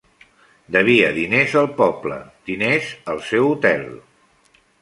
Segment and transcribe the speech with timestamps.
[0.75, 2.19] Devia diners al poble,
[2.51, 3.89] diners al seu hotel.